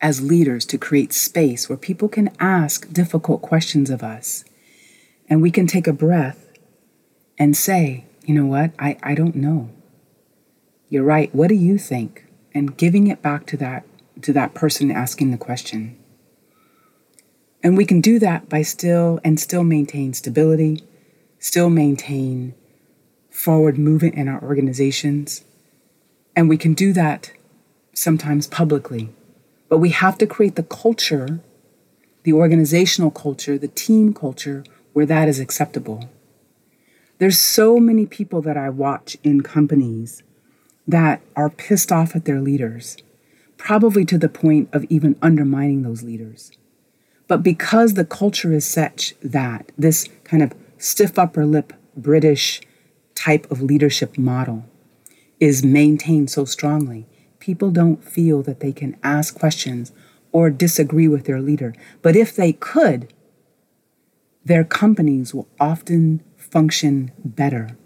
as 0.00 0.22
leaders 0.22 0.64
to 0.66 0.78
create 0.78 1.12
space 1.12 1.68
where 1.68 1.76
people 1.76 2.08
can 2.08 2.30
ask 2.38 2.88
difficult 2.92 3.42
questions 3.42 3.90
of 3.90 4.04
us 4.04 4.44
and 5.28 5.42
we 5.42 5.50
can 5.50 5.66
take 5.66 5.88
a 5.88 5.92
breath 5.92 6.52
and 7.36 7.56
say, 7.56 8.04
you 8.24 8.32
know 8.32 8.46
what, 8.46 8.70
I, 8.78 8.96
I 9.02 9.16
don't 9.16 9.34
know. 9.34 9.70
You're 10.88 11.02
right. 11.02 11.34
What 11.34 11.48
do 11.48 11.56
you 11.56 11.78
think? 11.78 12.26
And 12.54 12.76
giving 12.76 13.08
it 13.08 13.22
back 13.22 13.44
to 13.46 13.56
that 13.56 13.84
to 14.20 14.32
that 14.34 14.54
person 14.54 14.92
asking 14.92 15.32
the 15.32 15.36
question. 15.36 15.98
And 17.60 17.76
we 17.76 17.84
can 17.84 18.00
do 18.00 18.20
that 18.20 18.48
by 18.48 18.62
still 18.62 19.18
and 19.24 19.40
still 19.40 19.64
maintain 19.64 20.14
stability, 20.14 20.84
still 21.40 21.70
maintain 21.70 22.54
forward 23.30 23.78
movement 23.78 24.14
in 24.14 24.28
our 24.28 24.40
organizations. 24.40 25.44
And 26.36 26.48
we 26.48 26.56
can 26.56 26.74
do 26.74 26.92
that 26.92 27.32
sometimes 27.92 28.46
publicly. 28.46 29.10
But 29.68 29.78
we 29.78 29.90
have 29.90 30.18
to 30.18 30.26
create 30.26 30.56
the 30.56 30.62
culture, 30.62 31.40
the 32.24 32.32
organizational 32.32 33.10
culture, 33.10 33.58
the 33.58 33.68
team 33.68 34.12
culture 34.12 34.64
where 34.92 35.06
that 35.06 35.28
is 35.28 35.40
acceptable. 35.40 36.08
There's 37.18 37.38
so 37.38 37.78
many 37.78 38.06
people 38.06 38.42
that 38.42 38.56
I 38.56 38.68
watch 38.68 39.16
in 39.22 39.42
companies 39.42 40.22
that 40.86 41.22
are 41.36 41.50
pissed 41.50 41.92
off 41.92 42.16
at 42.16 42.24
their 42.24 42.40
leaders, 42.40 42.96
probably 43.56 44.04
to 44.06 44.18
the 44.18 44.28
point 44.28 44.68
of 44.72 44.84
even 44.88 45.16
undermining 45.22 45.82
those 45.82 46.02
leaders. 46.02 46.50
But 47.28 47.42
because 47.42 47.94
the 47.94 48.04
culture 48.04 48.52
is 48.52 48.66
such 48.66 49.14
that 49.22 49.70
this 49.78 50.08
kind 50.24 50.42
of 50.42 50.52
stiff 50.78 51.18
upper 51.18 51.46
lip 51.46 51.72
British 51.96 52.60
type 53.14 53.50
of 53.50 53.62
leadership 53.62 54.18
model 54.18 54.64
is 55.38 55.64
maintained 55.64 56.30
so 56.30 56.44
strongly, 56.44 57.06
people 57.42 57.72
don't 57.72 58.04
feel 58.04 58.40
that 58.40 58.60
they 58.60 58.72
can 58.72 58.96
ask 59.02 59.36
questions 59.36 59.90
or 60.30 60.48
disagree 60.48 61.08
with 61.08 61.24
their 61.24 61.40
leader. 61.40 61.74
But 62.00 62.14
if 62.14 62.36
they 62.36 62.52
could, 62.52 63.12
their 64.44 64.62
companies 64.62 65.34
will 65.34 65.48
often 65.58 66.22
function 66.36 67.10
better. 67.24 67.76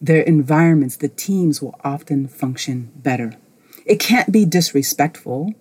Their 0.00 0.22
environments, 0.22 0.96
the 0.96 1.10
teams 1.10 1.60
will 1.60 1.78
often 1.84 2.26
function 2.26 2.90
better. 2.96 3.34
It 3.84 4.00
can't 4.00 4.32
be 4.32 4.46
disrespectful. 4.46 5.52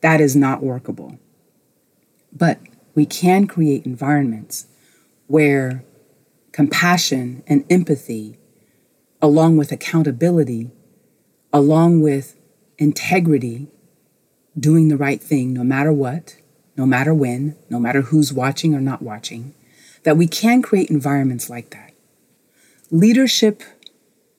That 0.00 0.20
is 0.20 0.36
not 0.36 0.62
workable. 0.62 1.18
But 2.32 2.60
we 2.94 3.06
can 3.06 3.48
create 3.48 3.84
environments 3.84 4.68
where 5.26 5.84
compassion 6.52 7.42
and 7.48 7.64
empathy, 7.68 8.38
along 9.20 9.56
with 9.56 9.72
accountability, 9.72 10.70
along 11.52 12.02
with 12.02 12.36
integrity, 12.82 13.68
doing 14.58 14.88
the 14.88 14.96
right 14.96 15.22
thing 15.22 15.52
no 15.52 15.64
matter 15.64 15.92
what, 15.92 16.36
no 16.76 16.84
matter 16.84 17.14
when, 17.14 17.56
no 17.70 17.78
matter 17.78 18.02
who's 18.02 18.32
watching 18.32 18.74
or 18.74 18.80
not 18.80 19.00
watching, 19.00 19.54
that 20.02 20.16
we 20.16 20.26
can 20.26 20.62
create 20.62 20.90
environments 20.90 21.48
like 21.48 21.70
that. 21.70 21.92
Leadership 22.90 23.62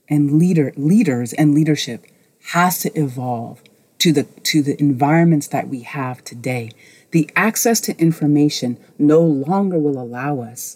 and 0.09 0.37
leader 0.37 0.73
leaders 0.75 1.33
and 1.33 1.55
leadership 1.55 2.05
has 2.49 2.79
to 2.79 2.91
evolve 2.99 3.63
to 3.97 4.11
the 4.11 4.23
to 4.43 4.61
the 4.61 4.79
environments 4.79 5.47
that 5.47 5.69
we 5.69 5.79
have 5.81 6.23
today 6.23 6.69
the 7.11 7.29
access 7.35 7.79
to 7.79 7.97
information 7.99 8.77
no 8.97 9.21
longer 9.21 9.77
will 9.77 10.01
allow 10.01 10.41
us 10.41 10.75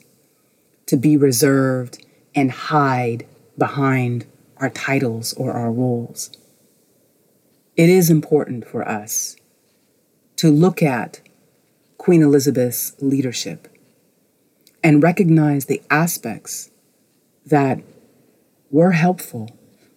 to 0.86 0.96
be 0.96 1.18
reserved 1.18 2.06
and 2.36 2.52
hide 2.52 3.26
behind 3.58 4.26
our 4.58 4.70
titles 4.70 5.34
or 5.34 5.52
our 5.52 5.72
roles. 5.72 6.30
It 7.78 7.90
is 7.90 8.10
important 8.10 8.68
for 8.68 8.88
us 8.88 9.38
to 10.38 10.50
look 10.50 10.82
at 10.84 11.22
Queen 11.98 12.24
Elizabeth's 12.24 12.96
leadership 13.00 13.68
and 14.84 15.04
recognize 15.04 15.66
the 15.66 15.82
aspects 15.90 16.72
that 17.46 17.80
were 18.72 18.92
helpful, 18.92 19.52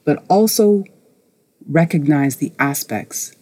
but 0.05 0.23
also 0.29 0.85
recognize 1.69 2.37
the 2.37 2.53
aspects 2.59 3.35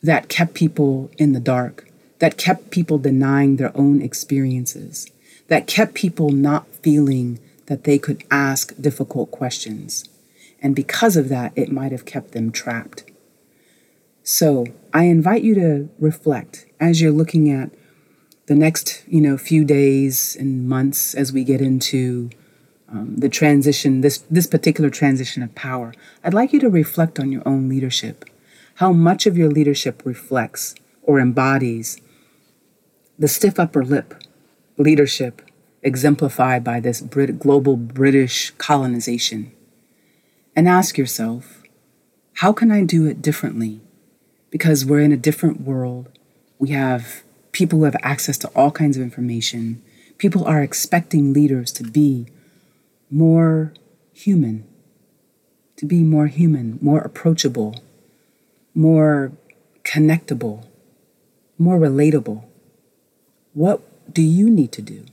that 0.00 0.28
kept 0.28 0.54
people 0.54 1.10
in 1.18 1.32
the 1.32 1.40
dark 1.40 1.92
that 2.22 2.36
kept 2.36 2.70
people 2.70 2.98
denying 2.98 3.56
their 3.56 3.76
own 3.76 4.00
experiences, 4.00 5.10
that 5.48 5.66
kept 5.66 5.92
people 5.94 6.30
not 6.30 6.68
feeling 6.76 7.40
that 7.66 7.82
they 7.82 7.98
could 7.98 8.22
ask 8.30 8.80
difficult 8.80 9.32
questions. 9.32 10.04
And 10.62 10.76
because 10.76 11.16
of 11.16 11.28
that, 11.30 11.52
it 11.56 11.72
might 11.72 11.90
have 11.90 12.04
kept 12.04 12.30
them 12.30 12.52
trapped. 12.52 13.02
So 14.22 14.66
I 14.92 15.04
invite 15.04 15.42
you 15.42 15.54
to 15.56 15.88
reflect 15.98 16.66
as 16.78 17.00
you're 17.00 17.12
looking 17.12 17.50
at 17.50 17.70
the 18.46 18.54
next, 18.54 19.04
you 19.06 19.20
know, 19.20 19.36
few 19.36 19.64
days 19.64 20.36
and 20.38 20.68
months 20.68 21.14
as 21.14 21.32
we 21.32 21.44
get 21.44 21.60
into 21.60 22.30
um, 22.88 23.16
the 23.16 23.28
transition, 23.28 24.00
this 24.00 24.18
this 24.30 24.46
particular 24.46 24.90
transition 24.90 25.42
of 25.42 25.54
power. 25.54 25.94
I'd 26.22 26.34
like 26.34 26.52
you 26.52 26.60
to 26.60 26.68
reflect 26.68 27.18
on 27.18 27.32
your 27.32 27.42
own 27.46 27.68
leadership, 27.68 28.24
how 28.76 28.92
much 28.92 29.26
of 29.26 29.38
your 29.38 29.48
leadership 29.48 30.02
reflects 30.04 30.74
or 31.02 31.18
embodies 31.18 32.00
the 33.18 33.28
stiff 33.28 33.58
upper 33.58 33.84
lip 33.84 34.22
leadership 34.76 35.42
exemplified 35.82 36.62
by 36.62 36.80
this 36.80 37.00
Brit- 37.00 37.38
global 37.38 37.76
British 37.76 38.50
colonization. 38.58 39.52
And 40.54 40.68
ask 40.68 40.98
yourself, 40.98 41.62
how 42.34 42.52
can 42.52 42.70
I 42.70 42.84
do 42.84 43.06
it 43.06 43.22
differently? 43.22 43.80
Because 44.52 44.84
we're 44.84 45.00
in 45.00 45.10
a 45.10 45.16
different 45.16 45.62
world. 45.62 46.08
We 46.60 46.68
have 46.68 47.24
people 47.50 47.80
who 47.80 47.84
have 47.86 47.96
access 48.02 48.38
to 48.38 48.48
all 48.54 48.70
kinds 48.70 48.96
of 48.96 49.02
information. 49.02 49.82
People 50.18 50.44
are 50.44 50.62
expecting 50.62 51.32
leaders 51.32 51.72
to 51.72 51.82
be 51.82 52.26
more 53.10 53.72
human, 54.12 54.64
to 55.76 55.86
be 55.86 56.02
more 56.02 56.26
human, 56.28 56.78
more 56.80 57.00
approachable, 57.00 57.82
more 58.74 59.32
connectable, 59.84 60.64
more 61.58 61.78
relatable. 61.78 62.44
What 63.54 63.80
do 64.14 64.22
you 64.22 64.48
need 64.48 64.70
to 64.72 64.82
do 64.82 65.06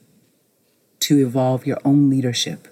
to 1.00 1.18
evolve 1.18 1.66
your 1.66 1.80
own 1.84 2.10
leadership? 2.10 2.68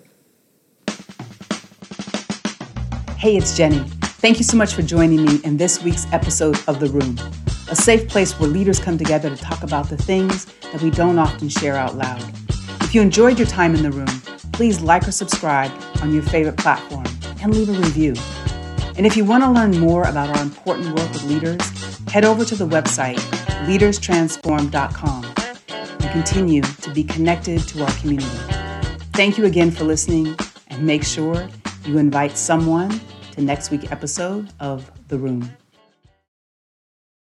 Hey, 3.18 3.38
it's 3.38 3.58
Jenny. 3.58 3.84
Thank 4.20 4.40
you 4.40 4.44
so 4.44 4.58
much 4.58 4.74
for 4.74 4.82
joining 4.82 5.24
me 5.24 5.40
in 5.44 5.58
this 5.58 5.84
week's 5.84 6.12
episode 6.12 6.58
of 6.68 6.80
The 6.80 6.88
Room, 6.88 7.20
a 7.70 7.76
safe 7.76 8.10
place 8.10 8.40
where 8.40 8.50
leaders 8.50 8.80
come 8.80 8.98
together 8.98 9.30
to 9.30 9.38
talk 9.38 9.62
about 9.62 9.90
the 9.90 9.96
things 9.96 10.46
that 10.72 10.82
we 10.82 10.90
don't 10.90 11.20
often 11.20 11.50
share 11.50 11.76
out 11.76 11.96
loud. 11.96 12.24
If 12.82 12.96
you 12.96 13.02
enjoyed 13.04 13.38
your 13.38 13.48
time 13.48 13.76
in 13.76 13.84
the 13.84 13.92
room, 13.92 14.08
please 14.54 14.82
like 14.82 15.08
or 15.08 15.12
subscribe 15.12 15.72
on 16.02 16.12
your 16.12 16.24
favorite 16.24 16.58
platform 16.58 17.06
and 17.44 17.54
leave 17.56 17.70
a 17.70 17.74
review. 17.74 18.16
And 18.98 19.06
if 19.06 19.16
you 19.16 19.24
want 19.24 19.44
to 19.44 19.52
learn 19.52 19.78
more 19.78 20.02
about 20.08 20.36
our 20.36 20.42
important 20.42 20.88
work 20.98 21.14
with 21.14 21.24
leaders, 21.26 21.62
head 22.10 22.26
over 22.26 22.44
to 22.44 22.56
the 22.56 22.68
website 22.68 23.20
leaderstransform.com 23.68 25.26
and 25.70 26.12
continue 26.12 26.64
to 26.64 26.92
be 26.92 27.04
connected 27.04 27.60
to 27.68 27.84
our 27.84 27.92
community. 27.98 28.40
Thank 29.14 29.38
you 29.38 29.46
again 29.46 29.70
for 29.70 29.84
listening 29.84 30.36
and 30.70 30.84
make 30.84 31.04
sure 31.04 31.48
you 31.86 32.00
invite 32.00 32.36
someone 32.36 33.00
to 33.38 33.44
next 33.44 33.70
week's 33.70 33.92
episode 33.92 34.50
of 34.60 34.92
The 35.10 35.18
Room. 35.18 35.50